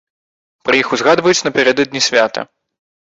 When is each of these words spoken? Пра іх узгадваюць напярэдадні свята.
Пра 0.67 0.79
іх 0.81 0.87
узгадваюць 0.97 1.45
напярэдадні 1.49 2.01
свята. 2.09 2.41